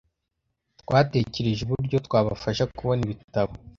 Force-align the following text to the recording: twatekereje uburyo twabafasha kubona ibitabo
twatekereje 0.81 1.61
uburyo 1.63 1.97
twabafasha 2.07 2.63
kubona 2.75 3.01
ibitabo 3.07 3.53